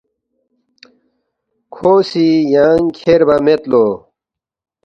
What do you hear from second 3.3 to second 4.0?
میدلو